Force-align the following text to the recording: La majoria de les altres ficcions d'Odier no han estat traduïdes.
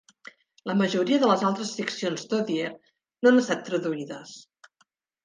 La 0.69 0.75
majoria 0.77 1.19
de 1.23 1.27
les 1.31 1.43
altres 1.49 1.73
ficcions 1.79 2.23
d'Odier 2.31 2.71
no 3.27 3.33
han 3.33 3.39
estat 3.43 3.63
traduïdes. 3.69 4.33